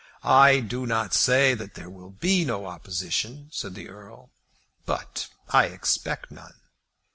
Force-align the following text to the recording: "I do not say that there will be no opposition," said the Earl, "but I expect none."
"I 0.23 0.61
do 0.61 0.87
not 0.87 1.13
say 1.13 1.53
that 1.53 1.75
there 1.75 1.87
will 1.87 2.09
be 2.09 2.43
no 2.43 2.65
opposition," 2.65 3.49
said 3.51 3.75
the 3.75 3.87
Earl, 3.87 4.31
"but 4.83 5.29
I 5.51 5.65
expect 5.65 6.31
none." 6.31 6.55